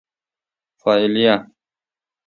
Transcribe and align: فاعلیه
فاعلیه 0.81 1.47